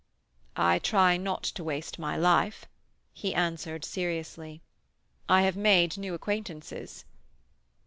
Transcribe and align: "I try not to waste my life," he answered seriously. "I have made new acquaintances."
"I 0.55 0.79
try 0.79 1.15
not 1.17 1.43
to 1.43 1.63
waste 1.63 1.99
my 1.99 2.17
life," 2.17 2.65
he 3.13 3.35
answered 3.35 3.85
seriously. 3.85 4.63
"I 5.29 5.43
have 5.43 5.55
made 5.55 5.95
new 5.95 6.15
acquaintances." 6.15 7.05